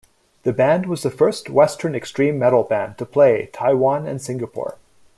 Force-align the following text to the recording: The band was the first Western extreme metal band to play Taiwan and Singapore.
The 0.41 0.51
band 0.51 0.87
was 0.87 1.03
the 1.03 1.11
first 1.11 1.47
Western 1.51 1.93
extreme 1.93 2.39
metal 2.39 2.63
band 2.63 2.97
to 2.97 3.05
play 3.05 3.51
Taiwan 3.53 4.07
and 4.07 4.19
Singapore. 4.19 4.79